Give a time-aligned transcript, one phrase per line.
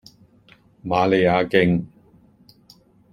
[0.83, 1.85] 瑪利亞徑